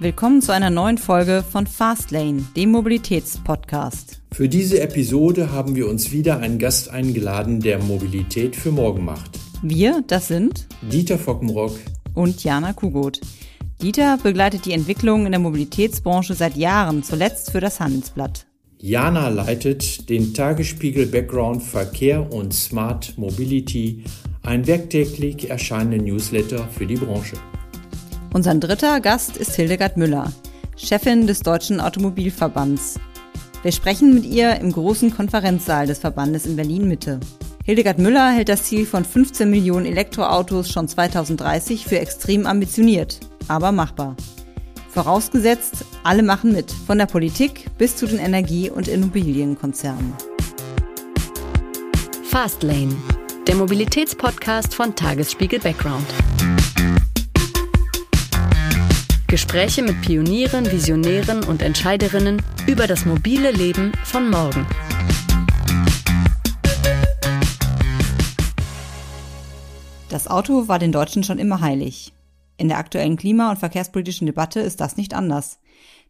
[0.00, 4.22] Willkommen zu einer neuen Folge von Fastlane, dem Mobilitätspodcast.
[4.30, 9.36] Für diese Episode haben wir uns wieder einen Gast eingeladen, der Mobilität für morgen macht.
[9.60, 11.76] Wir, das sind Dieter Fockenrock
[12.14, 13.20] und Jana Kugot.
[13.82, 18.46] Dieter begleitet die Entwicklung in der Mobilitätsbranche seit Jahren, zuletzt für das Handelsblatt.
[18.78, 24.04] Jana leitet den Tagesspiegel Background Verkehr und Smart Mobility,
[24.42, 27.34] ein werktäglich erscheinender Newsletter für die Branche.
[28.32, 30.30] Unser dritter Gast ist Hildegard Müller,
[30.76, 33.00] Chefin des Deutschen Automobilverbands.
[33.62, 37.20] Wir sprechen mit ihr im großen Konferenzsaal des Verbandes in Berlin Mitte.
[37.64, 43.72] Hildegard Müller hält das Ziel von 15 Millionen Elektroautos schon 2030 für extrem ambitioniert, aber
[43.72, 44.14] machbar.
[44.90, 50.12] Vorausgesetzt, alle machen mit, von der Politik bis zu den Energie- und Immobilienkonzernen.
[52.24, 52.94] Fastlane,
[53.46, 56.06] der Mobilitätspodcast von Tagesspiegel Background.
[59.30, 64.66] Gespräche mit Pionieren, Visionären und Entscheiderinnen über das mobile Leben von morgen.
[70.08, 72.14] Das Auto war den Deutschen schon immer heilig.
[72.56, 75.58] In der aktuellen klima- und verkehrspolitischen Debatte ist das nicht anders.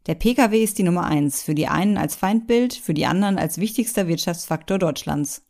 [0.07, 3.59] Der Pkw ist die Nummer eins, für die einen als Feindbild, für die anderen als
[3.59, 5.43] wichtigster Wirtschaftsfaktor Deutschlands.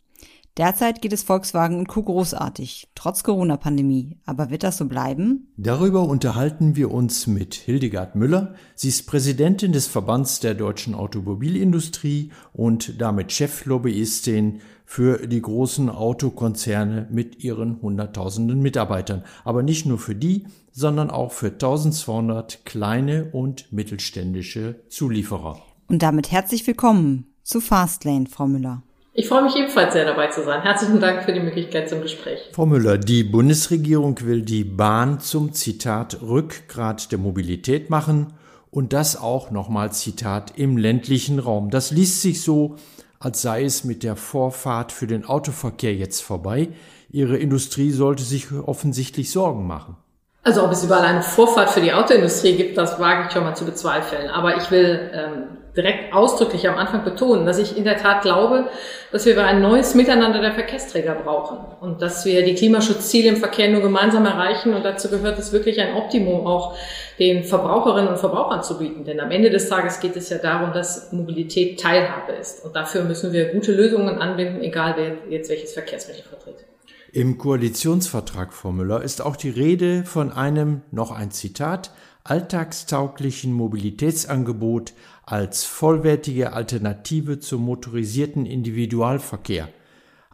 [0.57, 2.03] Derzeit geht es Volkswagen und Co.
[2.03, 4.17] großartig, trotz Corona-Pandemie.
[4.27, 5.53] Aber wird das so bleiben?
[5.57, 8.55] Darüber unterhalten wir uns mit Hildegard Müller.
[8.75, 17.07] Sie ist Präsidentin des Verbands der deutschen Automobilindustrie und damit Cheflobbyistin für die großen Autokonzerne
[17.11, 19.23] mit ihren Hunderttausenden Mitarbeitern.
[19.45, 25.63] Aber nicht nur für die, sondern auch für 1200 kleine und mittelständische Zulieferer.
[25.89, 28.83] Und damit herzlich willkommen zu Fastlane, Frau Müller.
[29.21, 30.63] Ich freue mich ebenfalls sehr dabei zu sein.
[30.63, 32.39] Herzlichen Dank für die Möglichkeit zum Gespräch.
[32.53, 38.35] Frau Müller, die Bundesregierung will die Bahn zum Zitat Rückgrat der Mobilität machen
[38.71, 41.71] und das auch nochmal Zitat im ländlichen Raum.
[41.71, 42.77] Das liest sich so,
[43.19, 46.69] als sei es mit der Vorfahrt für den Autoverkehr jetzt vorbei.
[47.11, 49.97] Ihre Industrie sollte sich offensichtlich Sorgen machen.
[50.43, 53.55] Also ob es überall eine Vorfahrt für die Autoindustrie gibt, das wage ich schon mal
[53.55, 54.31] zu bezweifeln.
[54.31, 58.69] Aber ich will ähm, direkt ausdrücklich am Anfang betonen, dass ich in der Tat glaube,
[59.13, 63.69] dass wir ein neues Miteinander der Verkehrsträger brauchen und dass wir die Klimaschutzziele im Verkehr
[63.69, 64.75] nur gemeinsam erreichen.
[64.75, 66.77] Und dazu gehört es wirklich ein Optimum auch
[67.19, 69.05] den Verbraucherinnen und Verbrauchern zu bieten.
[69.05, 72.65] Denn am Ende des Tages geht es ja darum, dass Mobilität Teilhabe ist.
[72.65, 76.68] Und dafür müssen wir gute Lösungen anbinden, egal wer jetzt welches Verkehrsmittel vertritt.
[77.13, 81.91] Im Koalitionsvertrag, Frau Müller, ist auch die Rede von einem, noch ein Zitat,
[82.23, 84.93] alltagstauglichen Mobilitätsangebot
[85.25, 89.71] als vollwertige Alternative zum motorisierten Individualverkehr.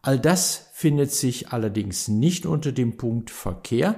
[0.02, 3.94] All das findet sich allerdings nicht unter dem Punkt Verkehr,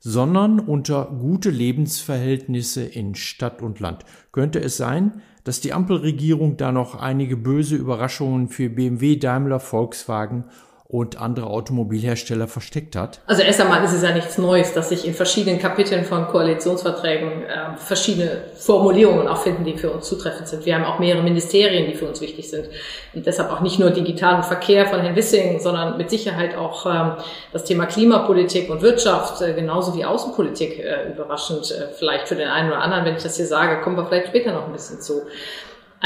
[0.00, 4.04] sondern unter gute Lebensverhältnisse in Stadt und Land.
[4.32, 10.44] Könnte es sein, dass die Ampelregierung da noch einige böse Überraschungen für BMW, Daimler, Volkswagen
[10.88, 13.20] und andere Automobilhersteller versteckt hat?
[13.26, 17.42] Also erst einmal ist es ja nichts Neues, dass sich in verschiedenen Kapiteln von Koalitionsverträgen
[17.42, 20.64] äh, verschiedene Formulierungen auch finden, die für uns zutreffend sind.
[20.64, 22.68] Wir haben auch mehrere Ministerien, die für uns wichtig sind.
[23.14, 27.12] Und deshalb auch nicht nur digitalen Verkehr von Herrn Wissing, sondern mit Sicherheit auch ähm,
[27.52, 32.48] das Thema Klimapolitik und Wirtschaft, äh, genauso wie Außenpolitik äh, überraschend, äh, vielleicht für den
[32.48, 35.00] einen oder anderen, wenn ich das hier sage, kommen wir vielleicht später noch ein bisschen
[35.00, 35.22] zu.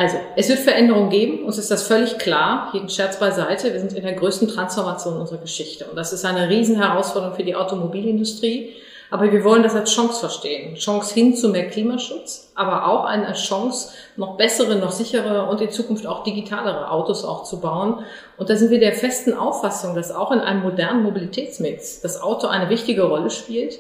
[0.01, 3.93] Also, es wird Veränderungen geben, uns ist das völlig klar, jeden Scherz beiseite, wir sind
[3.93, 5.85] in der größten Transformation unserer Geschichte.
[5.85, 8.77] Und das ist eine Riesenherausforderung für die Automobilindustrie,
[9.11, 10.75] aber wir wollen das als Chance verstehen.
[10.77, 15.71] Chance hin zu mehr Klimaschutz, aber auch eine Chance, noch bessere, noch sichere und in
[15.71, 18.03] Zukunft auch digitalere Autos auch zu bauen.
[18.39, 22.47] Und da sind wir der festen Auffassung, dass auch in einem modernen Mobilitätsmix das Auto
[22.47, 23.79] eine wichtige Rolle spielt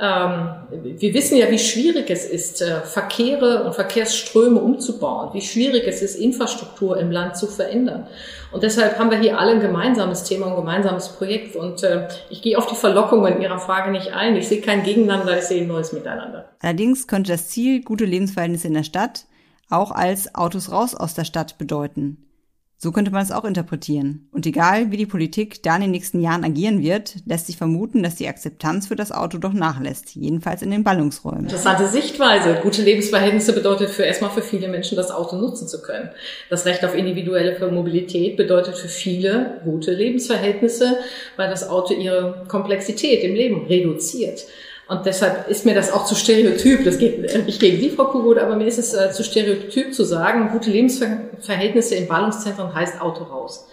[0.00, 6.00] wir wissen ja, wie schwierig es ist, äh, Verkehre und Verkehrsströme umzubauen, wie schwierig es
[6.00, 8.06] ist, Infrastruktur im Land zu verändern.
[8.50, 11.54] Und deshalb haben wir hier alle ein gemeinsames Thema, ein gemeinsames Projekt.
[11.54, 14.36] Und äh, ich gehe auf die Verlockungen Ihrer Frage nicht ein.
[14.36, 16.48] Ich sehe kein Gegeneinander, ich sehe ein neues Miteinander.
[16.60, 19.26] Allerdings könnte das Ziel gute Lebensverhältnisse in der Stadt
[19.68, 22.29] auch als Autos raus aus der Stadt bedeuten.
[22.82, 24.26] So könnte man es auch interpretieren.
[24.32, 28.02] Und egal, wie die Politik da in den nächsten Jahren agieren wird, lässt sich vermuten,
[28.02, 31.42] dass die Akzeptanz für das Auto doch nachlässt, jedenfalls in den Ballungsräumen.
[31.42, 32.58] Interessante Sichtweise.
[32.62, 36.08] Gute Lebensverhältnisse bedeutet für erstmal für viele Menschen, das Auto nutzen zu können.
[36.48, 40.96] Das Recht auf individuelle Mobilität bedeutet für viele gute Lebensverhältnisse,
[41.36, 44.46] weil das Auto ihre Komplexität im Leben reduziert.
[44.90, 46.84] Und deshalb ist mir das auch zu stereotyp.
[46.84, 50.02] Das geht nicht gegen Sie, Frau Kugut, aber mir ist es äh, zu stereotyp zu
[50.02, 53.68] sagen, gute Lebensverhältnisse in Ballungszentren heißt Auto raus.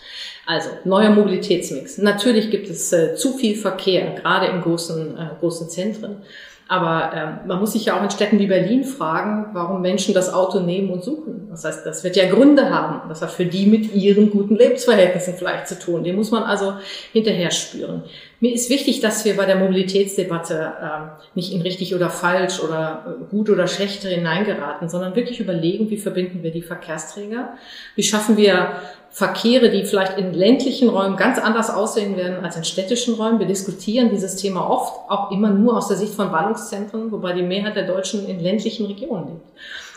[0.45, 1.97] Also neuer Mobilitätsmix.
[1.97, 6.21] Natürlich gibt es äh, zu viel Verkehr, gerade in großen, äh, großen Zentren.
[6.67, 10.33] Aber ähm, man muss sich ja auch in Städten wie Berlin fragen, warum Menschen das
[10.33, 11.47] Auto nehmen und suchen.
[11.49, 13.07] Das heißt, das wird ja Gründe haben.
[13.09, 16.03] Das hat für die mit ihren guten Lebensverhältnissen vielleicht zu tun.
[16.03, 16.73] Den muss man also
[17.13, 18.03] hinterher spüren.
[18.39, 23.05] Mir ist wichtig, dass wir bei der Mobilitätsdebatte ähm, nicht in richtig oder falsch oder
[23.07, 27.53] äh, gut oder schlecht hineingeraten, sondern wirklich überlegen, wie verbinden wir die Verkehrsträger,
[27.95, 28.73] wie schaffen wir
[29.11, 33.39] Verkehre, die vielleicht in ländlichen Räumen ganz anders aussehen werden als in städtischen Räumen.
[33.39, 37.41] Wir diskutieren dieses Thema oft auch immer nur aus der Sicht von Ballungszentren, wobei die
[37.41, 39.45] Mehrheit der Deutschen in ländlichen Regionen lebt.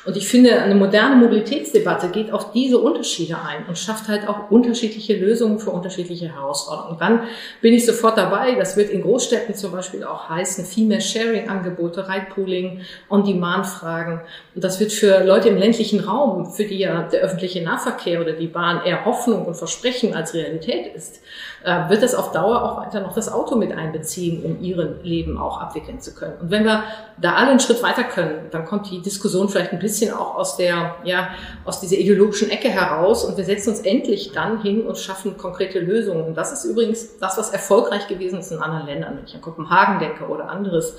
[0.07, 4.51] Und ich finde, eine moderne Mobilitätsdebatte geht auf diese Unterschiede ein und schafft halt auch
[4.51, 6.97] unterschiedliche Lösungen für unterschiedliche Herausforderungen.
[6.99, 7.21] Dann
[7.61, 8.55] bin ich sofort dabei.
[8.55, 12.81] Das wird in Großstädten zum Beispiel auch heißen, viel mehr Sharing-Angebote, Ridepooling,
[13.11, 14.23] On-Demand-Fragen.
[14.55, 18.33] Und das wird für Leute im ländlichen Raum, für die ja der öffentliche Nahverkehr oder
[18.33, 21.21] die Bahn eher Hoffnung und Versprechen als Realität ist,
[21.65, 25.39] äh, wird das auf Dauer auch weiter noch das Auto mit einbeziehen, um ihren Leben
[25.39, 26.35] auch abwickeln zu können.
[26.41, 26.85] Und wenn wir
[27.19, 30.57] da alle einen Schritt weiter können, dann kommt die Diskussion vielleicht ein bisschen auch aus
[30.57, 31.31] der, ja,
[31.65, 35.81] aus dieser ideologischen Ecke heraus und wir setzen uns endlich dann hin und schaffen konkrete
[35.81, 36.25] Lösungen.
[36.25, 39.43] Und das ist übrigens das, was erfolgreich gewesen ist in anderen Ländern, wenn ich an
[39.43, 40.97] Kopenhagen denke oder anderes.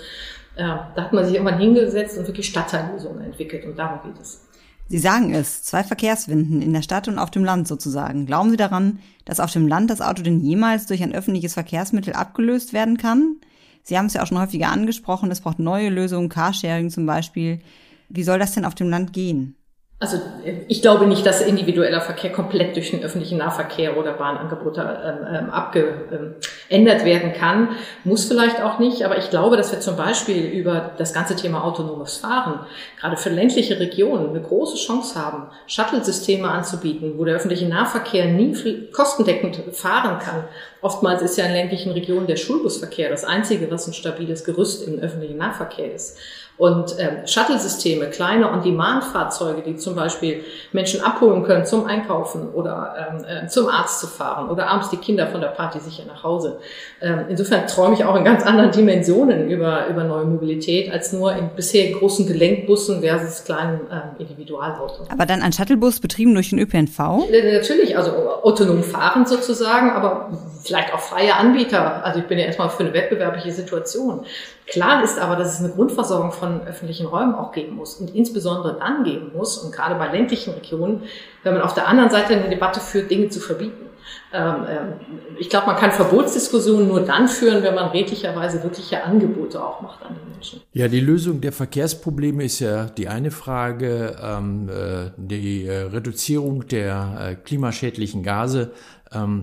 [0.56, 0.64] Äh,
[0.96, 4.46] da hat man sich irgendwann hingesetzt und wirklich Stadtteillösungen entwickelt und darum geht es.
[4.92, 8.26] Sie sagen es, zwei Verkehrswinden in der Stadt und auf dem Land sozusagen.
[8.26, 12.12] Glauben Sie daran, dass auf dem Land das Auto denn jemals durch ein öffentliches Verkehrsmittel
[12.12, 13.38] abgelöst werden kann?
[13.84, 17.62] Sie haben es ja auch schon häufiger angesprochen, es braucht neue Lösungen, Carsharing zum Beispiel.
[18.10, 19.56] Wie soll das denn auf dem Land gehen?
[20.02, 20.20] Also
[20.68, 25.50] ich glaube nicht, dass individueller Verkehr komplett durch den öffentlichen Nahverkehr oder Bahnangebote ähm, ähm
[25.52, 27.76] abgeändert werden kann.
[28.04, 31.64] Muss vielleicht auch nicht, aber ich glaube, dass wir zum Beispiel über das ganze Thema
[31.64, 32.62] autonomes Fahren
[33.00, 38.90] gerade für ländliche Regionen eine große Chance haben, Shuttle-Systeme anzubieten, wo der öffentliche Nahverkehr nie
[38.92, 40.46] kostendeckend fahren kann.
[40.82, 44.98] Oftmals ist ja in ländlichen Regionen der Schulbusverkehr das einzige, was ein stabiles Gerüst im
[44.98, 46.18] öffentlichen Nahverkehr ist.
[46.58, 53.26] Und ähm, Shuttle-Systeme, kleine On-Demand-Fahrzeuge, die zum Beispiel Menschen abholen können zum Einkaufen oder ähm,
[53.26, 56.60] äh, zum Arzt zu fahren oder abends die Kinder von der Party sicher nach Hause.
[57.02, 61.36] Ähm, insofern träume ich auch in ganz anderen Dimensionen über, über neue Mobilität als nur
[61.36, 65.10] in bisher großen Gelenkbussen versus kleinen ähm, Individualautos.
[65.10, 67.28] Aber dann ein Shuttlebus betrieben durch den ÖPNV?
[67.32, 68.12] Natürlich, also
[68.44, 70.30] autonom fahren sozusagen, aber
[70.64, 72.06] vielleicht auch freie Anbieter.
[72.06, 74.26] Also ich bin ja erstmal für eine wettbewerbliche Situation.
[74.68, 78.78] Klar ist aber, dass es eine Grundversorgung von öffentlichen Räumen auch geben muss und insbesondere
[78.80, 81.04] dann geben muss und gerade bei ländlichen Regionen,
[81.44, 83.86] wenn man auf der anderen Seite eine Debatte führt, Dinge zu verbieten.
[84.34, 84.94] Ähm, ähm,
[85.40, 90.04] ich glaube, man kann Verbotsdiskussionen nur dann führen, wenn man redlicherweise wirkliche Angebote auch macht
[90.04, 90.62] an die Menschen.
[90.74, 96.68] Ja, die Lösung der Verkehrsprobleme ist ja die eine Frage, ähm, äh, die äh, Reduzierung
[96.68, 98.72] der äh, klimaschädlichen Gase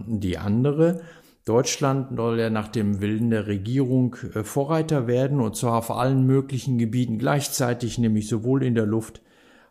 [0.07, 1.03] die andere.
[1.49, 6.27] Deutschland soll ja nach dem Willen der Regierung äh, Vorreiter werden und zwar auf allen
[6.27, 9.23] möglichen Gebieten gleichzeitig, nämlich sowohl in der Luft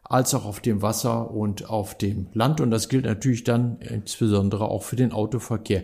[0.04, 2.62] als auch auf dem Wasser und auf dem Land.
[2.62, 5.84] Und das gilt natürlich dann insbesondere auch für den Autoverkehr.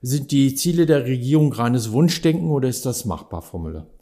[0.00, 3.97] Sind die Ziele der Regierung reines Wunschdenken oder ist das machbar, Frau?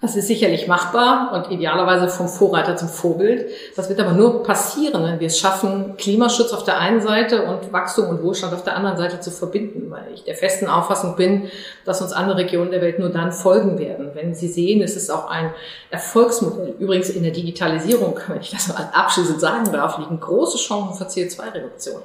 [0.00, 3.46] Das ist sicherlich machbar und idealerweise vom Vorreiter zum Vorbild.
[3.74, 7.72] Das wird aber nur passieren, wenn wir es schaffen, Klimaschutz auf der einen Seite und
[7.72, 11.50] Wachstum und Wohlstand auf der anderen Seite zu verbinden, weil ich der festen Auffassung bin,
[11.84, 14.10] dass uns andere Regionen der Welt nur dann folgen werden.
[14.14, 15.52] Wenn Sie sehen, es ist auch ein
[15.90, 16.76] Erfolgsmodell.
[16.78, 21.10] Übrigens in der Digitalisierung, wenn ich das mal abschließend sagen darf, liegen große Chancen für
[21.10, 22.02] CO2-Reduktion.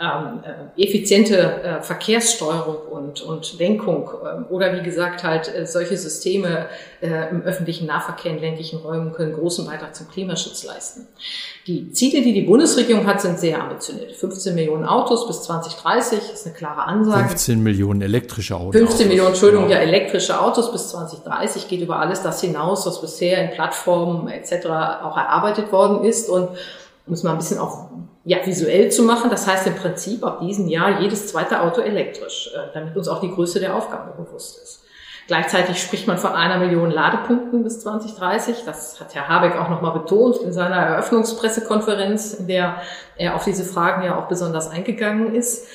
[0.00, 0.40] Ähm,
[0.76, 6.68] äh, effiziente äh, Verkehrssteuerung und, und Lenkung äh, oder wie gesagt halt äh, solche Systeme
[7.02, 11.06] äh, im öffentlichen Nahverkehr in ländlichen Räumen können großen Beitrag zum Klimaschutz leisten.
[11.66, 14.12] Die Ziele, die die Bundesregierung hat, sind sehr ambitioniert.
[14.12, 17.28] 15 Millionen Autos bis 2030 ist eine klare Ansage.
[17.28, 18.76] 15 Millionen elektrische Autos.
[18.76, 23.42] 15 Millionen, Entschuldigung, ja, elektrische Autos bis 2030 geht über alles das hinaus, was bisher
[23.42, 24.66] in Plattformen etc.
[24.66, 26.48] auch erarbeitet worden ist und
[27.06, 27.90] muss man ein bisschen auch
[28.24, 29.30] ja, visuell zu machen.
[29.30, 33.20] Das heißt im Prinzip ab diesem Jahr jedes zweite Auto elektrisch, äh, damit uns auch
[33.20, 34.83] die Größe der Aufgabe bewusst ist.
[35.26, 38.64] Gleichzeitig spricht man von einer Million Ladepunkten bis 2030.
[38.66, 42.82] Das hat Herr Habeck auch nochmal betont in seiner Eröffnungspressekonferenz, in der
[43.16, 45.66] er auf diese Fragen ja auch besonders eingegangen ist.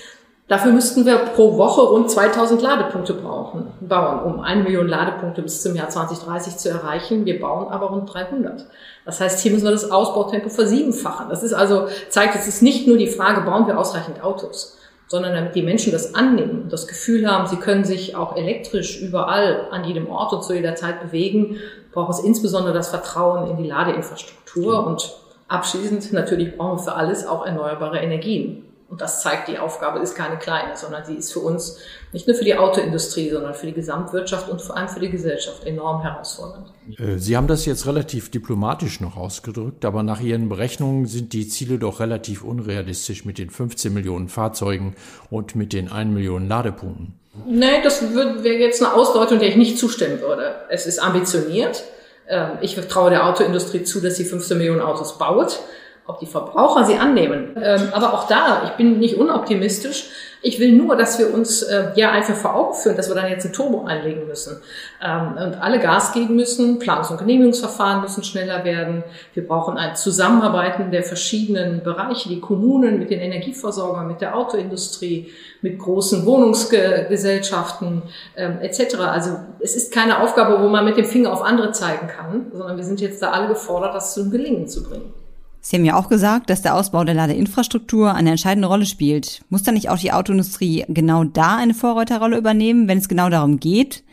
[0.50, 5.62] Dafür müssten wir pro Woche rund 2000 Ladepunkte brauchen, bauen, um eine Million Ladepunkte bis
[5.62, 7.26] zum Jahr 2030 zu erreichen.
[7.26, 8.66] Wir bauen aber rund 300.
[9.06, 11.30] Das heißt, hier müssen wir das Ausbautempo versiebenfachen.
[11.30, 14.80] Das ist also, zeigt, es ist nicht nur die Frage, bauen wir ausreichend Autos,
[15.10, 19.02] sondern damit die Menschen das annehmen und das Gefühl haben, sie können sich auch elektrisch
[19.02, 21.58] überall an jedem Ort und zu jeder Zeit bewegen,
[21.92, 25.16] braucht es insbesondere das Vertrauen in die Ladeinfrastruktur und
[25.48, 28.69] abschließend natürlich brauchen wir für alles auch erneuerbare Energien.
[28.90, 31.78] Und das zeigt, die Aufgabe ist keine kleine, sondern sie ist für uns
[32.12, 35.64] nicht nur für die Autoindustrie, sondern für die Gesamtwirtschaft und vor allem für die Gesellschaft
[35.64, 36.74] enorm herausfordernd.
[36.98, 41.48] Äh, sie haben das jetzt relativ diplomatisch noch ausgedrückt, aber nach Ihren Berechnungen sind die
[41.48, 44.96] Ziele doch relativ unrealistisch mit den 15 Millionen Fahrzeugen
[45.30, 47.14] und mit den 1 Million Ladepunkten.
[47.46, 50.56] Nee, das wäre jetzt eine Ausdeutung, der ich nicht zustimmen würde.
[50.70, 51.84] Es ist ambitioniert.
[52.28, 55.60] Ähm, ich traue der Autoindustrie zu, dass sie 15 Millionen Autos baut
[56.10, 57.56] ob die Verbraucher sie annehmen.
[57.62, 60.10] Ähm, aber auch da, ich bin nicht unoptimistisch.
[60.42, 63.30] Ich will nur, dass wir uns äh, ja einfach vor Augen führen, dass wir dann
[63.30, 64.60] jetzt ein Turbo einlegen müssen
[65.04, 66.80] ähm, und alle Gas geben müssen.
[66.80, 69.04] Planungs- und Genehmigungsverfahren müssen schneller werden.
[69.36, 75.30] Wir brauchen ein Zusammenarbeiten der verschiedenen Bereiche, die Kommunen mit den Energieversorgern, mit der Autoindustrie,
[75.62, 78.02] mit großen Wohnungsgesellschaften
[78.36, 78.96] ähm, etc.
[78.96, 82.78] Also es ist keine Aufgabe, wo man mit dem Finger auf andere zeigen kann, sondern
[82.78, 85.14] wir sind jetzt da alle gefordert, das zum Gelingen zu bringen.
[85.62, 89.42] Sie haben ja auch gesagt, dass der Ausbau der Ladeinfrastruktur eine entscheidende Rolle spielt.
[89.50, 93.60] Muss dann nicht auch die Autoindustrie genau da eine Vorreiterrolle übernehmen, wenn es genau darum
[93.60, 94.04] geht?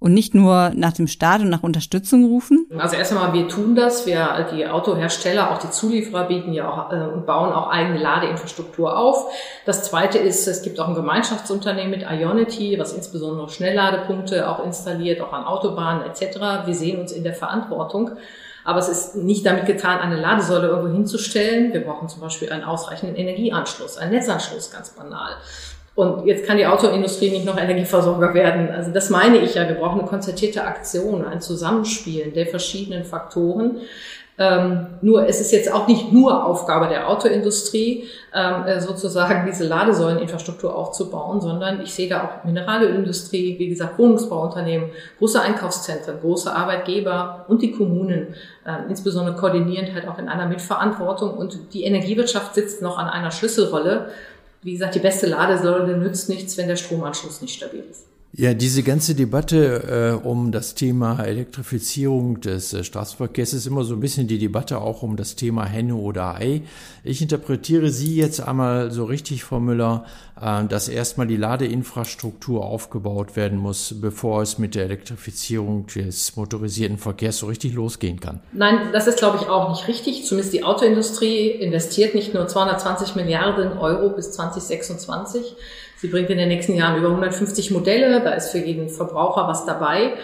[0.00, 2.68] Und nicht nur nach dem Staat und nach Unterstützung rufen?
[2.78, 4.06] Also erst einmal, wir tun das.
[4.06, 8.96] Wir, die Autohersteller, auch die Zulieferer bieten ja auch äh, und bauen auch eigene Ladeinfrastruktur
[8.96, 9.26] auf.
[9.66, 15.20] Das zweite ist, es gibt auch ein Gemeinschaftsunternehmen mit Ionity, was insbesondere Schnellladepunkte auch installiert,
[15.20, 16.66] auch an Autobahnen etc.
[16.66, 18.12] Wir sehen uns in der Verantwortung,
[18.68, 21.72] aber es ist nicht damit getan, eine Ladesäule irgendwo hinzustellen.
[21.72, 25.36] Wir brauchen zum Beispiel einen ausreichenden Energieanschluss, einen Netzanschluss, ganz banal.
[25.94, 28.68] Und jetzt kann die Autoindustrie nicht noch Energieversorger werden.
[28.70, 29.66] Also das meine ich ja.
[29.66, 33.78] Wir brauchen eine konzertierte Aktion, ein Zusammenspielen der verschiedenen Faktoren.
[34.40, 39.64] Ähm, nur es ist jetzt auch nicht nur Aufgabe der Autoindustrie, ähm, äh, sozusagen diese
[39.64, 47.46] Ladesäuleninfrastruktur aufzubauen, sondern ich sehe da auch Mineralölindustrie, wie gesagt Wohnungsbauunternehmen, große Einkaufszentren, große Arbeitgeber
[47.48, 51.36] und die Kommunen, äh, insbesondere koordinierend halt auch in einer Mitverantwortung.
[51.36, 54.10] Und die Energiewirtschaft sitzt noch an einer Schlüsselrolle.
[54.62, 58.06] Wie gesagt, die beste Ladesäule nützt nichts, wenn der Stromanschluss nicht stabil ist.
[58.32, 63.94] Ja, diese ganze Debatte äh, um das Thema Elektrifizierung des äh, Straßenverkehrs ist immer so
[63.94, 66.60] ein bisschen die Debatte auch um das Thema Henne oder Ei.
[67.04, 70.04] Ich interpretiere Sie jetzt einmal so richtig, Frau Müller,
[70.40, 76.98] äh, dass erstmal die Ladeinfrastruktur aufgebaut werden muss, bevor es mit der Elektrifizierung des motorisierten
[76.98, 78.40] Verkehrs so richtig losgehen kann.
[78.52, 80.26] Nein, das ist, glaube ich, auch nicht richtig.
[80.26, 85.56] Zumindest die Autoindustrie investiert nicht nur 220 Milliarden Euro bis 2026
[86.00, 89.66] Sie bringt in den nächsten Jahren über 150 Modelle, da ist für jeden Verbraucher was
[89.66, 90.14] dabei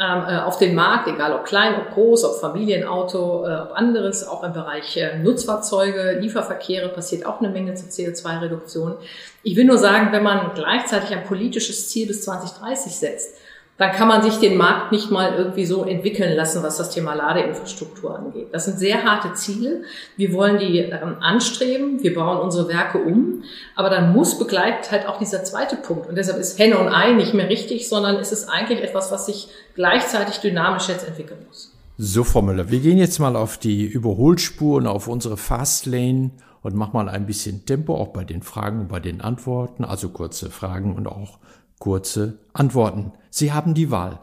[0.00, 4.26] ähm, äh, auf den Markt, egal ob klein, ob groß, ob Familienauto, äh, ob anderes,
[4.26, 8.94] auch im Bereich äh, Nutzfahrzeuge, Lieferverkehre passiert auch eine Menge zur CO2-Reduktion.
[9.42, 13.36] Ich will nur sagen, wenn man gleichzeitig ein politisches Ziel bis 2030 setzt,
[13.80, 17.14] dann kann man sich den Markt nicht mal irgendwie so entwickeln lassen, was das Thema
[17.14, 18.48] Ladeinfrastruktur angeht.
[18.52, 19.84] Das sind sehr harte Ziele.
[20.18, 22.02] Wir wollen die ähm, anstreben.
[22.02, 23.42] Wir bauen unsere Werke um.
[23.74, 26.10] Aber dann muss begleitet halt auch dieser zweite Punkt.
[26.10, 29.24] Und deshalb ist Henne und Ei nicht mehr richtig, sondern es ist eigentlich etwas, was
[29.24, 31.72] sich gleichzeitig dynamisch jetzt entwickeln muss.
[31.96, 36.74] So, Frau Müller, wir gehen jetzt mal auf die Überholspur und auf unsere Fastlane und
[36.74, 40.50] machen mal ein bisschen Tempo auch bei den Fragen und bei den Antworten, also kurze
[40.50, 41.38] Fragen und auch
[41.80, 43.14] Kurze Antworten.
[43.30, 44.20] Sie haben die Wahl.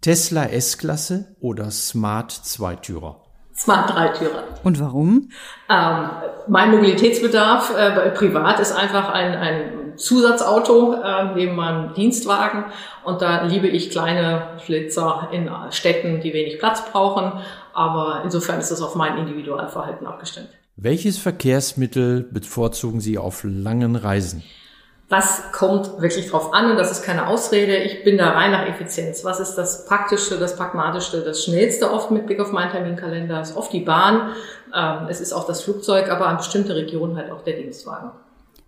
[0.00, 3.22] Tesla S-Klasse oder Smart Zweitürer?
[3.54, 4.42] Smart Dreitürer.
[4.64, 5.28] Und warum?
[5.68, 6.10] Ähm,
[6.48, 12.64] mein Mobilitätsbedarf äh, privat ist einfach ein, ein Zusatzauto äh, neben meinem Dienstwagen.
[13.04, 17.40] Und da liebe ich kleine Flitzer in Städten, die wenig Platz brauchen.
[17.72, 20.48] Aber insofern ist das auf mein Individualverhalten abgestimmt.
[20.74, 24.42] Welches Verkehrsmittel bevorzugen Sie auf langen Reisen?
[25.10, 27.78] Das kommt wirklich drauf an und das ist keine Ausrede.
[27.78, 29.24] Ich bin da rein nach Effizienz.
[29.24, 33.40] Was ist das Praktische, das Pragmatische, das Schnellste oft mit Blick auf meinen Terminkalender?
[33.40, 34.30] ist oft die Bahn,
[34.72, 38.12] ähm, es ist auch das Flugzeug, aber an bestimmte Regionen halt auch der Dienstwagen.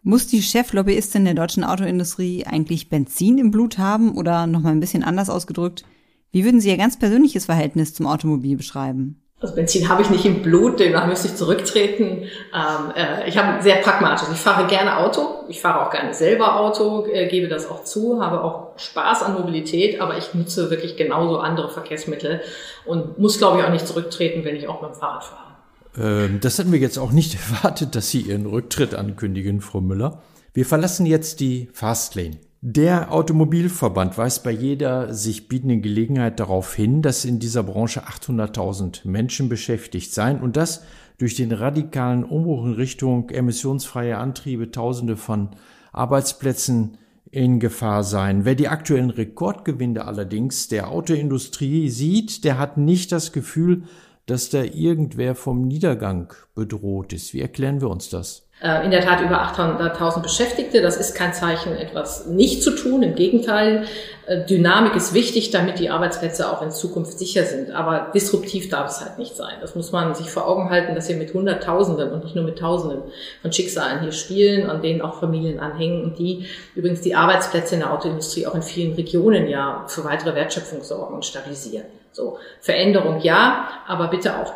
[0.03, 5.05] Muss die Cheflobbyistin der deutschen Autoindustrie eigentlich Benzin im Blut haben oder nochmal ein bisschen
[5.05, 5.85] anders ausgedrückt?
[6.33, 9.22] Wie würden Sie Ihr ganz persönliches Verhältnis zum Automobil beschreiben?
[9.43, 12.29] Also Benzin habe ich nicht im Blut, demnach müsste ich zurücktreten.
[12.55, 14.29] Ähm, äh, ich habe sehr pragmatisch.
[14.33, 15.45] Ich fahre gerne Auto.
[15.49, 19.35] Ich fahre auch gerne selber Auto, äh, gebe das auch zu, habe auch Spaß an
[19.35, 22.41] Mobilität, aber ich nutze wirklich genauso andere Verkehrsmittel
[22.87, 25.53] und muss, glaube ich, auch nicht zurücktreten, wenn ich auch mit dem Fahrrad fahre.
[25.99, 30.23] Ähm, das hatten wir jetzt auch nicht erwartet, dass Sie Ihren Rücktritt ankündigen, Frau Müller.
[30.55, 32.39] Wir verlassen jetzt die Fastlane.
[32.65, 39.01] Der Automobilverband weist bei jeder sich bietenden Gelegenheit darauf hin, dass in dieser Branche 800.000
[39.05, 40.85] Menschen beschäftigt seien und dass
[41.19, 45.49] durch den radikalen Umbruch in Richtung emissionsfreie Antriebe Tausende von
[45.91, 46.99] Arbeitsplätzen
[47.33, 48.45] in Gefahr seien.
[48.45, 53.83] Wer die aktuellen Rekordgewinne allerdings der Autoindustrie sieht, der hat nicht das Gefühl,
[54.27, 57.35] dass da irgendwer vom Niedergang bedroht ist.
[57.35, 58.47] Wie erklären wir uns das?
[58.63, 60.83] Äh, in der Tat über 800.000 Beschäftigte.
[60.83, 63.03] Das ist kein Zeichen, etwas nicht zu tun.
[63.03, 63.87] Im Gegenteil,
[64.27, 67.73] äh, Dynamik ist wichtig, damit die Arbeitsplätze auch in Zukunft sicher sind.
[67.73, 69.55] Aber disruptiv darf es halt nicht sein.
[69.61, 72.61] Das muss man sich vor Augen halten, dass wir mit Hunderttausenden und nicht nur mit
[72.61, 73.03] Tausenden
[73.43, 77.81] von Schicksalen hier spielen, an denen auch Familien anhängen und die übrigens die Arbeitsplätze in
[77.81, 81.87] der Autoindustrie auch in vielen Regionen ja für weitere Wertschöpfung sorgen und stabilisieren.
[82.13, 84.53] So, Veränderung ja, aber bitte auch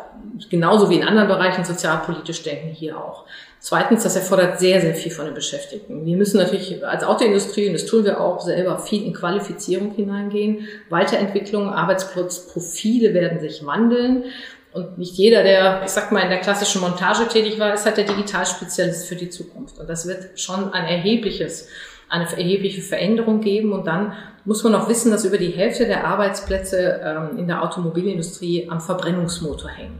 [0.49, 3.25] genauso wie in anderen Bereichen sozialpolitisch denken hier auch.
[3.59, 6.05] Zweitens, das erfordert sehr, sehr viel von den Beschäftigten.
[6.05, 10.67] Wir müssen natürlich als Autoindustrie, und das tun wir auch selber, viel in Qualifizierung hineingehen,
[10.89, 14.25] Weiterentwicklung, Arbeitsplatzprofile werden sich wandeln.
[14.73, 17.97] Und nicht jeder, der, ich sag mal, in der klassischen Montage tätig war, ist halt
[17.97, 19.79] der Digitalspezialist für die Zukunft.
[19.79, 21.67] Und das wird schon ein erhebliches,
[22.09, 23.71] eine erhebliche Veränderung geben.
[23.71, 24.13] Und dann
[24.45, 28.79] muss man auch wissen, dass über die Hälfte der Arbeitsplätze ähm, in der Automobilindustrie am
[28.79, 29.99] Verbrennungsmotor hängen.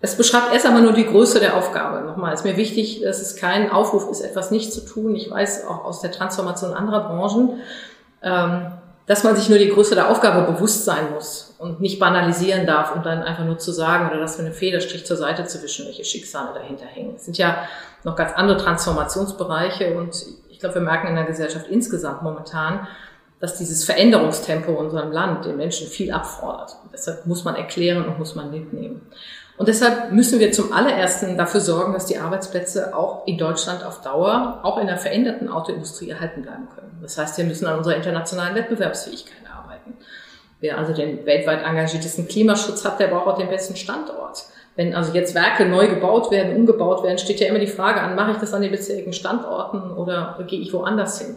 [0.00, 2.06] Es beschreibt erst einmal nur die Größe der Aufgabe.
[2.06, 5.16] Nochmal, ist mir wichtig, dass es kein Aufruf ist, etwas nicht zu tun.
[5.16, 7.60] Ich weiß auch aus der Transformation anderer Branchen,
[8.22, 8.72] ähm,
[9.06, 12.94] dass man sich nur die Größe der Aufgabe bewusst sein muss und nicht banalisieren darf,
[12.94, 15.86] um dann einfach nur zu sagen oder das mit einem Federstrich zur Seite zu wischen,
[15.86, 17.14] welche Schicksale dahinter hängen.
[17.16, 17.66] Es sind ja
[18.04, 22.88] noch ganz andere Transformationsbereiche und ich glaube, wir merken in der Gesellschaft insgesamt momentan,
[23.40, 26.78] dass dieses Veränderungstempo in unserem Land den Menschen viel abfordert.
[26.82, 29.02] Und deshalb muss man erklären und muss man mitnehmen.
[29.58, 34.00] Und deshalb müssen wir zum allerersten dafür sorgen, dass die Arbeitsplätze auch in Deutschland auf
[34.00, 37.00] Dauer, auch in der veränderten Autoindustrie erhalten bleiben können.
[37.02, 39.92] Das heißt, wir müssen an unserer internationalen Wettbewerbsfähigkeit arbeiten.
[40.60, 44.44] Wer also den weltweit engagiertesten Klimaschutz hat, der braucht auch den besten Standort.
[44.76, 48.14] Wenn also jetzt Werke neu gebaut werden, umgebaut werden, steht ja immer die Frage an,
[48.14, 51.36] mache ich das an den bisherigen Standorten oder gehe ich woanders hin?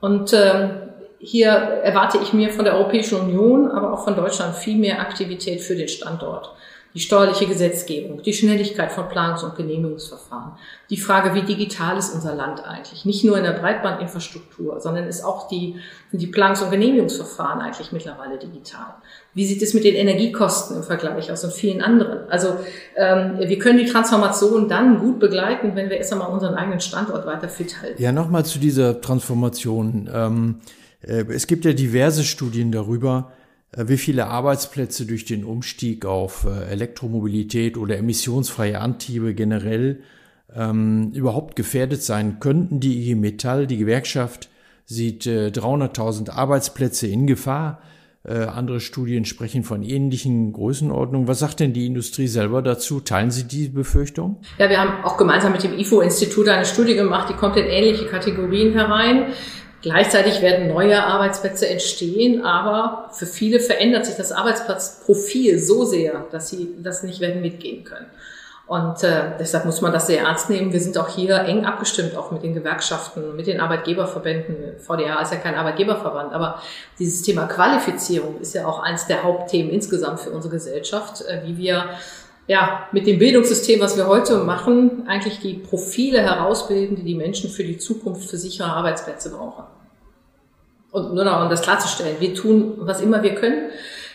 [0.00, 0.70] Und ähm,
[1.18, 5.60] hier erwarte ich mir von der Europäischen Union, aber auch von Deutschland viel mehr Aktivität
[5.60, 6.50] für den Standort
[6.94, 10.52] die steuerliche Gesetzgebung, die Schnelligkeit von Planungs- und Genehmigungsverfahren,
[10.90, 15.24] die Frage, wie digital ist unser Land eigentlich, nicht nur in der Breitbandinfrastruktur, sondern ist
[15.24, 15.74] auch die,
[16.12, 18.94] die Planungs- und Genehmigungsverfahren eigentlich mittlerweile digital.
[19.34, 22.30] Wie sieht es mit den Energiekosten im Vergleich aus und vielen anderen?
[22.30, 22.56] Also
[22.96, 27.26] ähm, wir können die Transformation dann gut begleiten, wenn wir erst einmal unseren eigenen Standort
[27.26, 28.00] weiter fit halten.
[28.00, 30.08] Ja, nochmal zu dieser Transformation.
[30.14, 30.60] Ähm,
[31.00, 33.32] äh, es gibt ja diverse Studien darüber,
[33.76, 40.00] wie viele Arbeitsplätze durch den Umstieg auf äh, Elektromobilität oder emissionsfreie Antriebe generell
[40.54, 42.80] ähm, überhaupt gefährdet sein könnten.
[42.80, 44.48] Die IG Metall, die Gewerkschaft,
[44.84, 47.80] sieht äh, 300.000 Arbeitsplätze in Gefahr.
[48.26, 51.28] Äh, andere Studien sprechen von ähnlichen Größenordnungen.
[51.28, 53.00] Was sagt denn die Industrie selber dazu?
[53.00, 54.40] Teilen Sie die Befürchtung?
[54.58, 58.06] Ja, wir haben auch gemeinsam mit dem IFO-Institut eine Studie gemacht, die kommt in ähnliche
[58.06, 59.26] Kategorien herein.
[59.84, 66.48] Gleichzeitig werden neue Arbeitsplätze entstehen, aber für viele verändert sich das Arbeitsplatzprofil so sehr, dass
[66.48, 68.06] sie das nicht werden mitgehen können.
[68.66, 70.72] Und äh, deshalb muss man das sehr ernst nehmen.
[70.72, 74.80] Wir sind auch hier eng abgestimmt, auch mit den Gewerkschaften, mit den Arbeitgeberverbänden.
[74.80, 76.62] VDA ist ja kein Arbeitgeberverband, aber
[76.98, 81.58] dieses Thema Qualifizierung ist ja auch eines der Hauptthemen insgesamt für unsere Gesellschaft, äh, wie
[81.58, 81.90] wir
[82.46, 87.50] ja, mit dem Bildungssystem, was wir heute machen, eigentlich die Profile herausbilden, die die Menschen
[87.50, 89.64] für die Zukunft für sichere Arbeitsplätze brauchen.
[90.90, 93.70] Und nur noch, um das klarzustellen, wir tun, was immer wir können.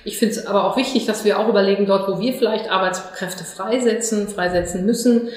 [0.05, 3.43] Ich finde es aber auch wichtig, dass wir auch überlegen, dort, wo wir vielleicht Arbeitskräfte
[3.43, 5.29] freisetzen, freisetzen müssen,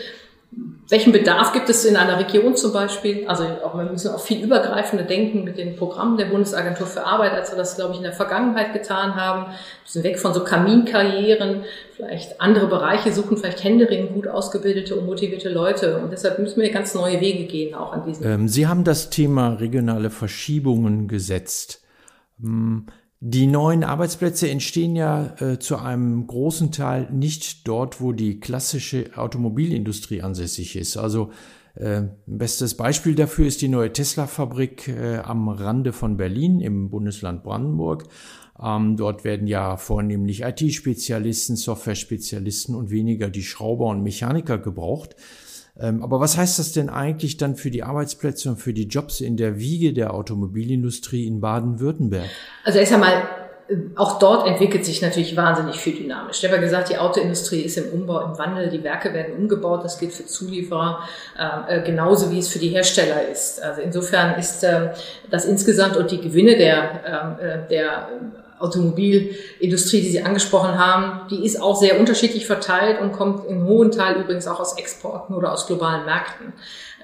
[0.88, 3.26] welchen Bedarf gibt es in einer Region zum Beispiel?
[3.26, 7.32] Also auch, wir müssen auch viel übergreifender denken mit den Programmen der Bundesagentur für Arbeit,
[7.32, 9.46] als wir das, glaube ich, in der Vergangenheit getan haben.
[9.46, 11.64] Wir müssen weg von so Kaminkarrieren,
[11.96, 15.98] vielleicht andere Bereiche suchen, vielleicht Händering, gut ausgebildete und motivierte Leute.
[15.98, 18.26] Und deshalb müssen wir ganz neue Wege gehen, auch an diesen.
[18.26, 21.82] Ähm, Sie haben das Thema regionale Verschiebungen gesetzt.
[23.24, 29.10] Die neuen Arbeitsplätze entstehen ja äh, zu einem großen Teil nicht dort, wo die klassische
[29.14, 30.96] Automobilindustrie ansässig ist.
[30.96, 31.30] Also
[31.76, 37.44] äh, bestes Beispiel dafür ist die neue Tesla-Fabrik äh, am Rande von Berlin im Bundesland
[37.44, 38.08] Brandenburg.
[38.60, 45.14] Ähm, dort werden ja vornehmlich IT-Spezialisten, Software-Spezialisten und weniger die Schrauber und Mechaniker gebraucht.
[45.80, 49.20] Ähm, aber was heißt das denn eigentlich dann für die Arbeitsplätze und für die Jobs
[49.20, 52.28] in der Wiege der Automobilindustrie in Baden-Württemberg?
[52.62, 53.22] Also erst einmal,
[53.68, 56.38] äh, auch dort entwickelt sich natürlich wahnsinnig viel dynamisch.
[56.38, 59.82] Ich habe ja gesagt, die Autoindustrie ist im Umbau, im Wandel, die Werke werden umgebaut,
[59.82, 61.00] das gilt für Zulieferer,
[61.38, 63.62] äh, äh genauso wie es für die Hersteller ist.
[63.62, 64.66] Also insofern ist
[65.30, 68.08] das insgesamt und die Gewinne der, ähm, äh, der
[68.62, 73.90] Automobilindustrie, die Sie angesprochen haben, die ist auch sehr unterschiedlich verteilt und kommt in hohen
[73.90, 76.52] Teil übrigens auch aus Exporten oder aus globalen Märkten.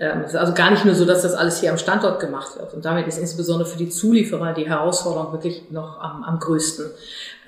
[0.00, 2.56] Ähm, es ist also gar nicht nur so, dass das alles hier am Standort gemacht
[2.56, 2.72] wird.
[2.74, 6.86] Und damit ist insbesondere für die Zulieferer die Herausforderung wirklich noch am, am größten.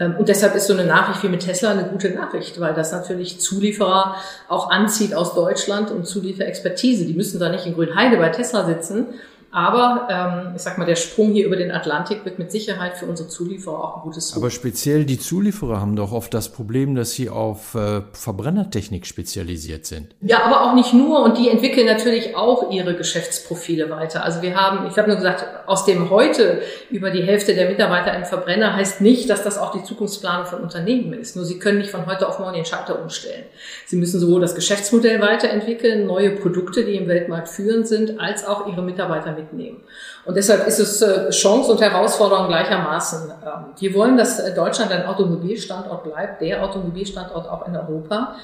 [0.00, 2.90] Ähm, und deshalb ist so eine Nachricht wie mit Tesla eine gute Nachricht, weil das
[2.92, 4.16] natürlich Zulieferer
[4.48, 7.04] auch anzieht aus Deutschland und Zulieferexpertise.
[7.04, 9.06] Die müssen da nicht in Grünheide bei Tesla sitzen,
[9.52, 13.06] aber ähm, ich sag mal, der Sprung hier über den Atlantik wird mit Sicherheit für
[13.06, 14.42] unsere Zulieferer auch ein gutes Suchen.
[14.42, 19.86] Aber speziell die Zulieferer haben doch oft das Problem, dass sie auf äh, Verbrennertechnik spezialisiert
[19.86, 20.14] sind.
[20.20, 21.22] Ja, aber auch nicht nur.
[21.24, 24.22] Und die entwickeln natürlich auch ihre Geschäftsprofile weiter.
[24.22, 28.14] Also wir haben, ich habe nur gesagt, aus dem heute über die Hälfte der Mitarbeiter
[28.14, 31.34] im Verbrenner heißt nicht, dass das auch die Zukunftsplanung von Unternehmen ist.
[31.34, 33.44] Nur sie können nicht von heute auf morgen den Schalter umstellen.
[33.86, 38.68] Sie müssen sowohl das Geschäftsmodell weiterentwickeln, neue Produkte, die im Weltmarkt führend sind, als auch
[38.68, 39.78] ihre Mitarbeiter mitnehmen.
[40.24, 43.30] Und deshalb ist es äh, Chance und Herausforderung gleichermaßen.
[43.30, 48.36] Ähm, wir wollen, dass äh, Deutschland ein Automobilstandort bleibt, der Automobilstandort auch in Europa.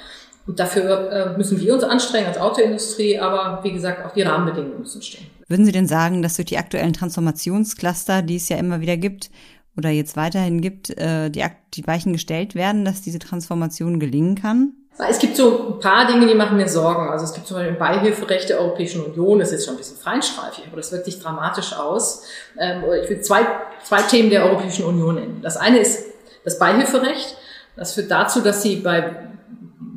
[0.46, 4.80] Und dafür äh, müssen wir uns anstrengen als Autoindustrie, aber wie gesagt, auch die Rahmenbedingungen
[4.80, 5.26] müssen stehen.
[5.48, 9.30] Würden Sie denn sagen, dass durch die aktuellen Transformationscluster, die es ja immer wieder gibt
[9.76, 14.72] oder jetzt weiterhin gibt, die Weichen gestellt werden, dass diese Transformation gelingen kann?
[14.98, 17.10] Es gibt so ein paar Dinge, die machen mir Sorgen.
[17.10, 19.78] Also es gibt zum Beispiel ein Beihilferecht der Europäischen Union, das ist jetzt schon ein
[19.78, 22.24] bisschen feinstreifig, aber das wirkt sich dramatisch aus.
[22.58, 23.46] Ähm, ich will zwei,
[23.84, 25.40] zwei Themen der Europäischen Union nennen.
[25.42, 26.06] Das eine ist
[26.44, 27.36] das Beihilferecht.
[27.76, 29.28] Das führt dazu, dass sie bei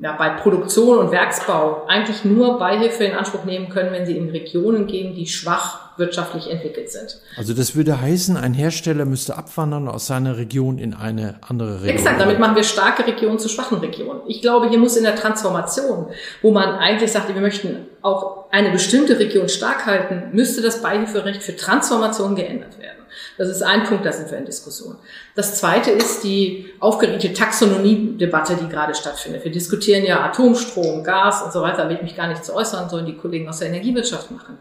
[0.02, 4.30] ja, bei Produktion und Werksbau eigentlich nur Beihilfe in Anspruch nehmen können, wenn sie in
[4.30, 7.20] Regionen gehen, die schwach wirtschaftlich entwickelt sind.
[7.38, 11.98] Also das würde heißen, ein Hersteller müsste abwandern aus seiner Region in eine andere Region.
[11.98, 14.22] Exakt, damit machen wir starke Regionen zu schwachen Regionen.
[14.28, 16.08] Ich glaube, hier muss in der Transformation,
[16.42, 21.44] wo man eigentlich sagt, wir möchten auch eine bestimmte Region stark halten, müsste das Beihilferecht
[21.44, 22.99] für Transformation geändert werden.
[23.40, 24.98] Das ist ein Punkt, da sind wir in Diskussion.
[25.34, 29.46] Das zweite ist die aufgeregte Taxonomie-Debatte, die gerade stattfindet.
[29.46, 32.90] Wir diskutieren ja Atomstrom, Gas und so weiter, will ich mich gar nicht zu äußern,
[32.90, 34.58] sollen die Kollegen aus der Energiewirtschaft machen.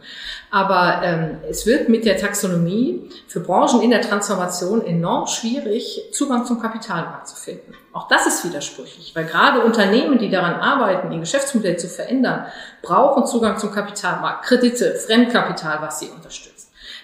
[0.53, 6.45] Aber ähm, es wird mit der Taxonomie für Branchen in der Transformation enorm schwierig, Zugang
[6.45, 7.75] zum Kapitalmarkt zu finden.
[7.93, 12.47] Auch das ist widersprüchlich, weil gerade Unternehmen, die daran arbeiten, ihr Geschäftsmodell zu verändern,
[12.83, 16.58] brauchen Zugang zum Kapitalmarkt, Kredite, Fremdkapital, was sie unterstützt.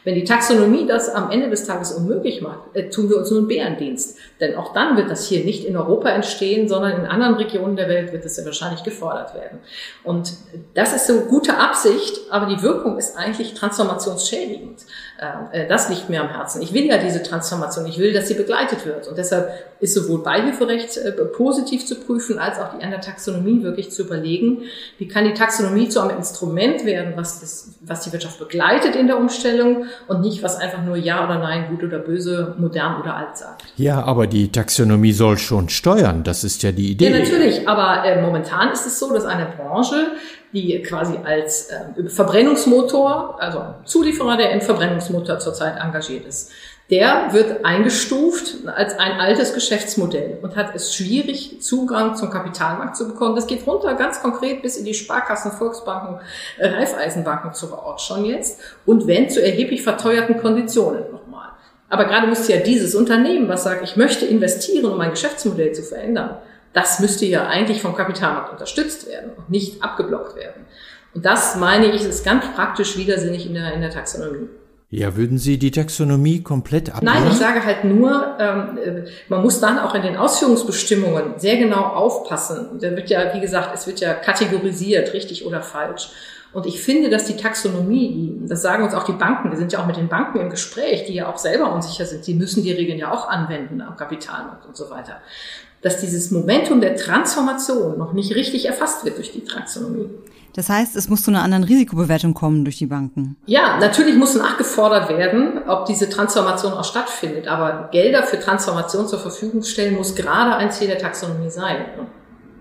[0.05, 3.41] Wenn die Taxonomie das am Ende des Tages unmöglich macht, äh, tun wir uns nur
[3.41, 4.19] einen Bärendienst.
[4.39, 7.89] Denn auch dann wird das hier nicht in Europa entstehen, sondern in anderen Regionen der
[7.89, 9.61] Welt wird es ja wahrscheinlich gefordert werden.
[10.03, 10.35] Und
[10.75, 14.83] das ist so gute Absicht, aber die Wirkung ist eigentlich transformationsschädigend.
[15.53, 16.61] Äh, äh, das liegt mir am Herzen.
[16.61, 19.09] Ich will ja diese Transformation, ich will, dass sie begleitet wird.
[19.09, 20.99] Und deshalb ist sowohl Beihilferecht
[21.33, 24.63] positiv zu prüfen, als auch die an der Taxonomie wirklich zu überlegen,
[24.99, 29.07] wie kann die Taxonomie zu einem Instrument werden, was, das, was die Wirtschaft begleitet in
[29.07, 33.17] der Umstellung und nicht, was einfach nur Ja oder Nein, gut oder böse, modern oder
[33.17, 33.63] alt sagt.
[33.77, 37.11] Ja, aber die Taxonomie soll schon steuern, das ist ja die Idee.
[37.11, 40.13] Ja, natürlich, aber äh, momentan ist es so, dass eine Branche
[40.55, 46.53] die quasi als äh, Verbrennungsmotor, also Zulieferer, der im Verbrennungsmotor zurzeit engagiert ist,
[46.91, 53.09] der wird eingestuft als ein altes Geschäftsmodell und hat es schwierig, Zugang zum Kapitalmarkt zu
[53.09, 53.37] bekommen.
[53.37, 56.21] Das geht runter ganz konkret bis in die Sparkassen, Volksbanken,
[56.59, 61.49] äh, Raiffeisenbanken zur Ort schon jetzt und wenn zu erheblich verteuerten Konditionen nochmal.
[61.89, 65.83] Aber gerade müsste ja dieses Unternehmen, was sagt, ich möchte investieren, um mein Geschäftsmodell zu
[65.83, 66.37] verändern,
[66.75, 70.67] das müsste ja eigentlich vom Kapitalmarkt unterstützt werden und nicht abgeblockt werden.
[71.15, 74.49] Und das meine ich, ist ganz praktisch widersinnig in der, in der Taxonomie.
[74.91, 77.15] Ja, würden Sie die Taxonomie komplett ablehnen?
[77.15, 81.57] Nein, ich sage halt nur, ähm, äh, man muss dann auch in den Ausführungsbestimmungen sehr
[81.57, 82.79] genau aufpassen.
[82.81, 86.11] Da wird ja, wie gesagt, es wird ja kategorisiert, richtig oder falsch.
[86.53, 89.81] Und ich finde, dass die Taxonomie, das sagen uns auch die Banken, wir sind ja
[89.81, 92.71] auch mit den Banken im Gespräch, die ja auch selber unsicher sind, die müssen die
[92.71, 95.21] Regeln ja auch anwenden am Kapitalmarkt und so weiter
[95.85, 100.09] dass dieses Momentum der Transformation noch nicht richtig erfasst wird durch die Taxonomie.
[100.55, 103.37] Das heißt, es muss zu einer anderen Risikobewertung kommen durch die Banken.
[103.45, 107.49] Ja, natürlich muss nachgefordert werden, ob diese Transformation auch stattfindet.
[107.49, 111.85] Aber Gelder für Transformation zur Verfügung stellen muss gerade ein Ziel der Taxonomie sein.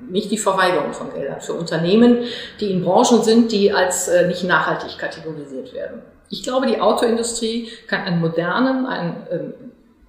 [0.10, 2.26] Nicht die Verweigerung von Geldern für Unternehmen,
[2.60, 6.02] die in Branchen sind, die als äh, nicht nachhaltig kategorisiert werden.
[6.30, 9.54] Ich glaube, die Autoindustrie kann einen modernen, einen ähm,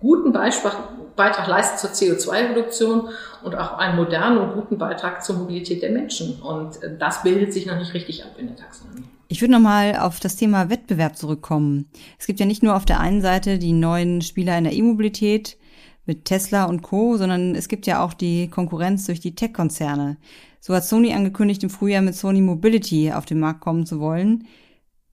[0.04, 3.08] guten Beitrag, leisten zur CO2-Reduktion
[3.42, 6.40] und auch einen modernen und guten Beitrag zur Mobilität der Menschen.
[6.42, 9.04] Und äh, das bildet sich noch nicht richtig ab in der Taxonomie.
[9.28, 11.88] Ich würde nochmal auf das Thema Wettbewerb zurückkommen.
[12.18, 15.56] Es gibt ja nicht nur auf der einen Seite die neuen Spieler in der E-Mobilität
[16.04, 20.18] mit Tesla und Co., sondern es gibt ja auch die Konkurrenz durch die Tech-Konzerne.
[20.60, 24.46] So hat Sony angekündigt, im Frühjahr mit Sony Mobility auf den Markt kommen zu wollen.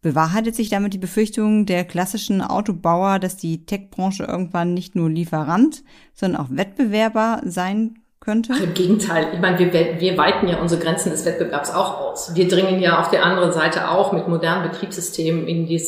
[0.01, 5.83] Bewahrheitet sich damit die Befürchtung der klassischen Autobauer, dass die Tech-Branche irgendwann nicht nur Lieferant,
[6.13, 8.53] sondern auch Wettbewerber sein könnte?
[8.53, 9.29] Im Gegenteil.
[9.33, 12.35] Ich meine, wir, wir weiten ja unsere Grenzen des Wettbewerbs auch aus.
[12.35, 15.83] Wir dringen ja auf der anderen Seite auch mit modernen Betriebssystemen in die,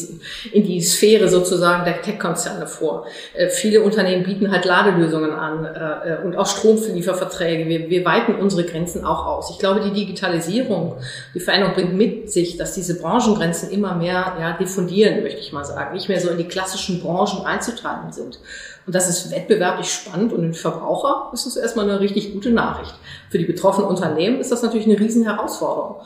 [0.52, 3.06] in die Sphäre sozusagen der Tech-Konzerne vor.
[3.36, 7.70] Äh, viele Unternehmen bieten halt Ladelösungen an äh, und auch Stromlieferverträge.
[7.70, 9.52] Wir, wir weiten unsere Grenzen auch aus.
[9.52, 10.98] Ich glaube, die Digitalisierung,
[11.36, 15.66] die Veränderung bringt mit sich, dass diese Branchengrenzen immer mehr ja, diffundieren, möchte ich mal
[15.66, 15.94] sagen.
[15.94, 18.40] Nicht mehr so in die klassischen Branchen einzutreiben sind.
[18.86, 22.52] Und das ist wettbewerblich spannend und für den Verbraucher ist das erstmal eine richtig gute
[22.52, 22.94] Nachricht.
[23.30, 25.98] Für die betroffenen Unternehmen ist das natürlich eine riesen Herausforderung.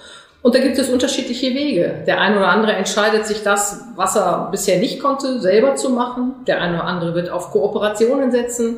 [0.44, 2.04] Und da gibt es unterschiedliche Wege.
[2.06, 6.36] Der eine oder andere entscheidet sich das, was er bisher nicht konnte, selber zu machen.
[6.46, 8.78] Der eine oder andere wird auf Kooperationen setzen.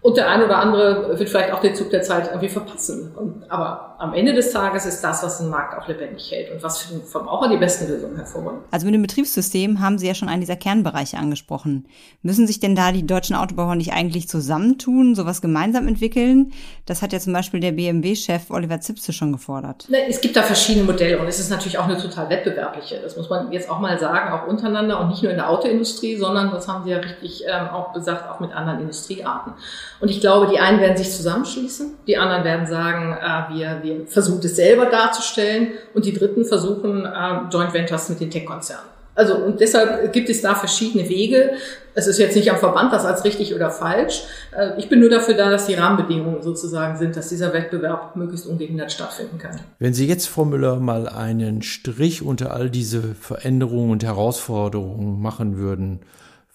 [0.00, 3.12] Und der eine oder andere wird vielleicht auch den Zug der Zeit irgendwie verpassen.
[3.16, 6.62] Und, aber am Ende des Tages ist das, was den Markt auch lebendig hält und
[6.62, 8.62] was für den Verbraucher die besten Lösungen hervorbringt.
[8.70, 11.88] Also mit dem Betriebssystem haben Sie ja schon einen dieser Kernbereiche angesprochen.
[12.22, 16.52] Müssen sich denn da die deutschen Autobauer nicht eigentlich zusammentun, sowas gemeinsam entwickeln?
[16.86, 19.86] Das hat ja zum Beispiel der BMW-Chef Oliver Zipse schon gefordert.
[19.88, 23.00] Ne, es gibt da verschiedene Modelle und es ist natürlich auch eine total wettbewerbliche.
[23.02, 26.16] Das muss man jetzt auch mal sagen, auch untereinander und nicht nur in der Autoindustrie,
[26.16, 29.54] sondern, das haben Sie ja richtig ähm, auch gesagt, auch mit anderen Industriearten.
[30.00, 34.06] Und ich glaube, die einen werden sich zusammenschließen, die anderen werden sagen, äh, wir, wir
[34.06, 38.84] versuchen es selber darzustellen und die dritten versuchen äh, Joint Ventures mit den Tech-Konzernen.
[39.18, 41.50] Also und deshalb gibt es da verschiedene Wege.
[41.94, 44.22] Es ist jetzt nicht am Verband das als richtig oder falsch.
[44.56, 48.46] Äh, ich bin nur dafür da, dass die Rahmenbedingungen sozusagen sind, dass dieser Wettbewerb möglichst
[48.46, 49.58] ungehindert stattfinden kann.
[49.80, 55.58] Wenn Sie jetzt, Frau Müller, mal einen Strich unter all diese Veränderungen und Herausforderungen machen
[55.58, 55.98] würden,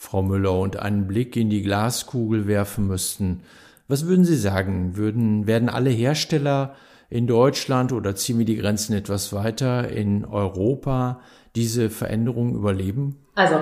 [0.03, 3.41] Frau Müller, und einen Blick in die Glaskugel werfen müssten,
[3.87, 4.97] was würden Sie sagen?
[4.97, 6.75] Würden, werden alle Hersteller
[7.09, 11.21] in Deutschland oder ziehen wir die Grenzen etwas weiter in Europa
[11.55, 13.17] diese Veränderungen überleben?
[13.35, 13.55] Also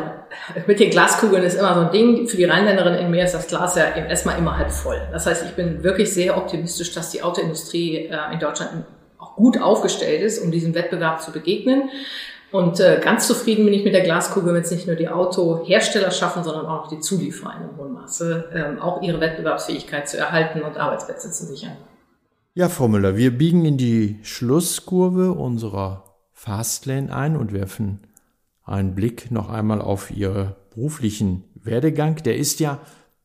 [0.66, 2.28] mit den Glaskugeln ist immer so ein Ding.
[2.28, 5.00] Für die Rheinländerin in mir ist das Glas ja erstmal immer halb voll.
[5.12, 8.86] Das heißt, ich bin wirklich sehr optimistisch, dass die Autoindustrie äh, in Deutschland
[9.20, 11.90] auch gut aufgestellt ist, um diesem Wettbewerb zu begegnen.
[12.52, 16.12] Und äh, ganz zufrieden bin ich mit der Glaskugel, wenn es nicht nur die Autohersteller
[16.12, 20.78] schaffen, sondern auch die Zulieferer in hohem Maße, ähm, auch ihre Wettbewerbsfähigkeit zu erhalten und
[20.78, 21.78] Arbeitsplätze zu sichern.
[22.54, 28.02] Ja, Frau Müller, wir biegen in die Schlusskurve unserer Fastlane ein und werfen
[28.66, 32.18] einen Blick noch einmal auf Ihren beruflichen Werdegang.
[32.18, 32.80] Der ist ja,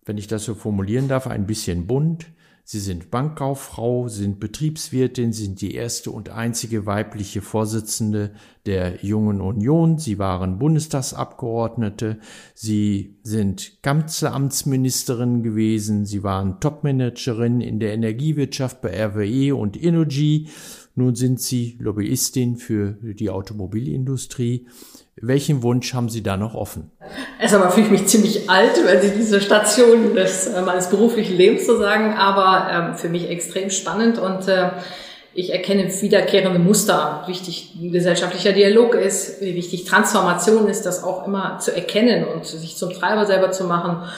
[0.05, 2.27] wenn ich das so formulieren darf, ein bisschen bunt.
[2.69, 8.33] Sie sind Bankkauffrau, sind Betriebswirtin, sind die erste und einzige weibliche Vorsitzende
[8.67, 9.99] der Jungen Union.
[9.99, 12.19] Sie waren Bundestagsabgeordnete.
[12.55, 16.07] Sie sind Kanzleramtsministerin gewesen.
[16.07, 20.49] Sie waren Topmanagerin in der Energiewirtschaft bei RWE und Energy.
[20.97, 24.67] Nun sind Sie Lobbyistin für die Automobilindustrie.
[25.21, 26.91] Welchen Wunsch haben Sie da noch offen?
[27.41, 31.67] Erstmal fühle ich mich ziemlich alt, wenn Sie diese Station des, äh, meines beruflichen Lebens
[31.67, 34.71] so sagen, aber ähm, für mich extrem spannend und äh,
[35.33, 41.27] ich erkenne wiederkehrende Muster, wie wichtig gesellschaftlicher Dialog ist, wie wichtig Transformation ist, das auch
[41.27, 44.09] immer zu erkennen und sich zum Treiber selber zu machen.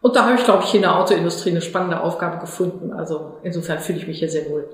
[0.00, 2.92] Und da habe ich, glaube ich, in der Autoindustrie eine spannende Aufgabe gefunden.
[2.92, 4.68] Also insofern fühle ich mich hier sehr wohl.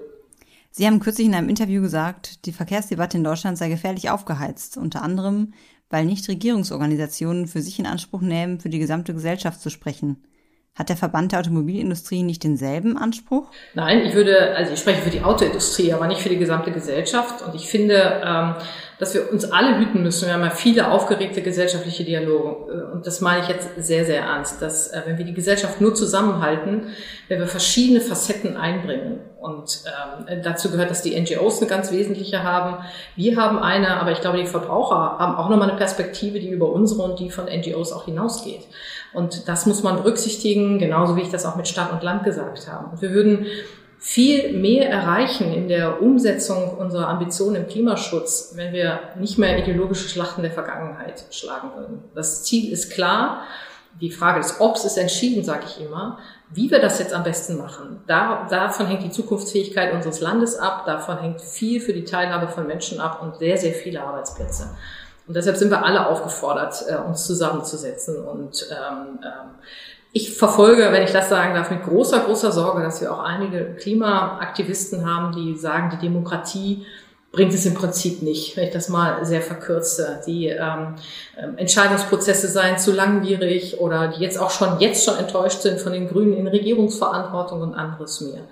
[0.76, 5.02] Sie haben kürzlich in einem Interview gesagt, die Verkehrsdebatte in Deutschland sei gefährlich aufgeheizt, unter
[5.02, 5.54] anderem,
[5.88, 10.24] weil Nichtregierungsorganisationen für sich in Anspruch nehmen, für die gesamte Gesellschaft zu sprechen.
[10.74, 13.52] Hat der Verband der Automobilindustrie nicht denselben Anspruch?
[13.74, 17.42] Nein, ich würde, also ich spreche für die Autoindustrie, aber nicht für die gesamte Gesellschaft.
[17.42, 18.56] Und ich finde, ähm,
[18.98, 20.26] dass wir uns alle hüten müssen.
[20.26, 22.90] Wir haben ja viele aufgeregte gesellschaftliche Dialoge.
[22.92, 25.94] Und das meine ich jetzt sehr, sehr ernst, dass äh, wenn wir die Gesellschaft nur
[25.94, 26.88] zusammenhalten,
[27.28, 29.20] wenn wir verschiedene Facetten einbringen.
[29.40, 29.82] Und
[30.28, 32.82] ähm, dazu gehört, dass die NGOs eine ganz wesentliche haben.
[33.14, 36.72] Wir haben eine, aber ich glaube, die Verbraucher haben auch nochmal eine Perspektive, die über
[36.72, 38.62] unsere und die von NGOs auch hinausgeht.
[39.12, 42.68] Und das muss man berücksichtigen, genauso wie ich das auch mit Stadt und Land gesagt
[42.68, 42.90] habe.
[42.90, 43.46] Und wir würden
[44.06, 50.10] viel mehr erreichen in der Umsetzung unserer Ambitionen im Klimaschutz, wenn wir nicht mehr ideologische
[50.10, 52.04] Schlachten der Vergangenheit schlagen würden.
[52.14, 53.44] Das Ziel ist klar.
[54.02, 56.18] Die Frage des Obs ist entschieden, sage ich immer.
[56.50, 60.84] Wie wir das jetzt am besten machen, da, davon hängt die Zukunftsfähigkeit unseres Landes ab,
[60.84, 64.68] davon hängt viel für die Teilhabe von Menschen ab und sehr, sehr viele Arbeitsplätze.
[65.26, 68.22] Und deshalb sind wir alle aufgefordert, äh, uns zusammenzusetzen.
[68.22, 69.50] Und ähm, ähm,
[70.16, 73.74] ich verfolge, wenn ich das sagen darf, mit großer, großer Sorge, dass wir auch einige
[73.74, 76.86] Klimaaktivisten haben, die sagen, die Demokratie
[77.32, 80.20] bringt es im Prinzip nicht, wenn ich das mal sehr verkürze.
[80.24, 80.94] Die ähm,
[81.36, 85.92] ähm, Entscheidungsprozesse seien zu langwierig oder die jetzt auch schon jetzt schon enttäuscht sind von
[85.92, 88.42] den Grünen in Regierungsverantwortung und anderes mehr.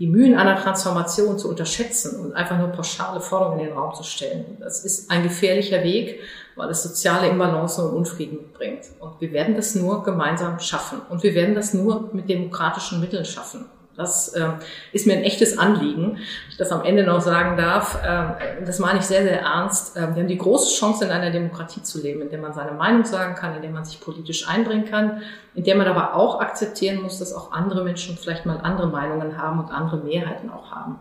[0.00, 4.02] die Mühen einer Transformation zu unterschätzen und einfach nur pauschale Forderungen in den Raum zu
[4.02, 4.56] stellen.
[4.58, 6.20] Das ist ein gefährlicher Weg,
[6.56, 8.86] weil es soziale Imbalancen und Unfrieden bringt.
[8.98, 11.00] Und wir werden das nur gemeinsam schaffen.
[11.08, 13.66] Und wir werden das nur mit demokratischen Mitteln schaffen.
[13.96, 14.48] Das äh,
[14.92, 16.18] ist mir ein echtes Anliegen,
[16.50, 18.02] ich das am Ende noch sagen darf.
[18.02, 19.96] Äh, das meine ich sehr, sehr ernst.
[19.96, 22.72] Äh, wir haben die große Chance, in einer Demokratie zu leben, in der man seine
[22.72, 25.22] Meinung sagen kann, in der man sich politisch einbringen kann,
[25.54, 29.38] in der man aber auch akzeptieren muss, dass auch andere Menschen vielleicht mal andere Meinungen
[29.38, 30.98] haben und andere Mehrheiten auch haben.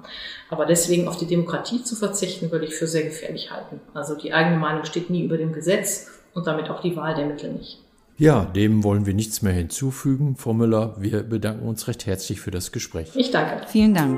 [0.50, 3.82] Aber deswegen auf die Demokratie zu verzichten, würde ich für sehr gefährlich halten.
[3.94, 7.26] Also die eigene Meinung steht nie über dem Gesetz und damit auch die Wahl der
[7.26, 7.85] Mittel nicht.
[8.18, 10.38] Ja, dem wollen wir nichts mehr hinzufügen.
[10.38, 13.10] Frau Müller, wir bedanken uns recht herzlich für das Gespräch.
[13.14, 13.68] Ich danke.
[13.68, 14.18] Vielen Dank.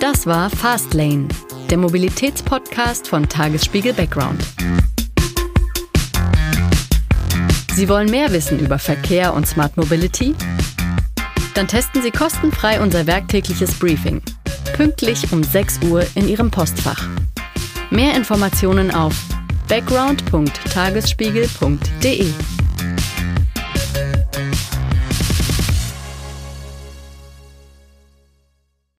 [0.00, 1.28] Das war Fastlane,
[1.70, 4.42] der Mobilitätspodcast von Tagesspiegel Background.
[7.76, 10.34] Sie wollen mehr wissen über Verkehr und Smart Mobility?
[11.54, 14.22] Dann testen Sie kostenfrei unser werktägliches Briefing.
[14.74, 17.08] Pünktlich um 6 Uhr in Ihrem Postfach.
[17.90, 19.27] Mehr Informationen auf
[19.68, 22.57] background.tagesspiegel.de